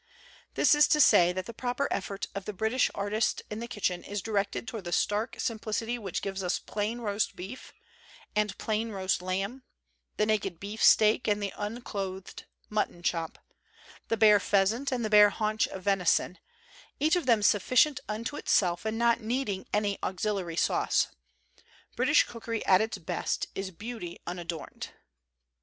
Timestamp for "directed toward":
4.23-4.85